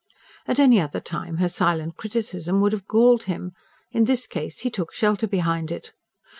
At 0.47 0.57
any 0.57 0.81
other 0.81 0.99
time 0.99 1.37
her 1.37 1.47
silent 1.47 1.95
criticism 1.95 2.59
would 2.59 2.71
have 2.71 2.87
galled 2.87 3.25
him; 3.25 3.51
in 3.91 4.05
this 4.05 4.25
case, 4.25 4.61
he 4.61 4.71
took 4.71 4.95
shelter 4.95 5.27
behind 5.27 5.71
it. 5.71 5.93